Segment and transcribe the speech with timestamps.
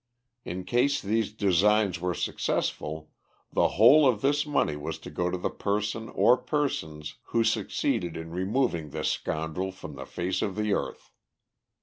[0.43, 3.11] In case these designs were successful,
[3.53, 8.17] the whole of this money was to go to the person or persons who succeeded
[8.17, 11.11] in removing this scoundrel from the face of the earth.